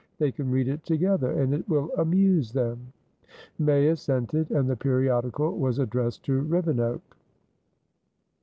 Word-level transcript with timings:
They 0.17 0.31
can 0.31 0.49
read 0.49 0.67
it 0.67 0.83
together, 0.83 1.29
and 1.39 1.53
it 1.53 1.69
will 1.69 1.91
amuse 1.95 2.51
them." 2.53 2.91
May 3.59 3.87
assented, 3.89 4.49
and 4.49 4.67
the 4.67 4.75
periodical 4.75 5.55
was 5.55 5.77
addressed 5.77 6.25
to 6.25 6.41
Rivenoak. 6.41 7.03